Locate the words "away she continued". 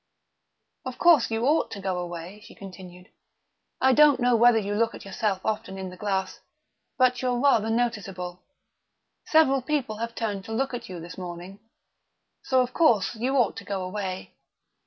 1.99-3.09